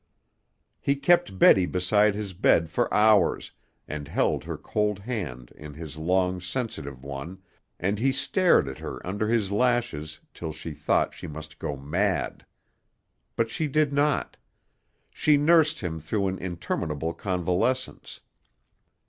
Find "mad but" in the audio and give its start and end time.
11.77-13.51